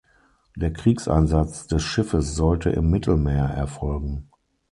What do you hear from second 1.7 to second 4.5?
Schiffes sollte im Mittelmeer erfolgen.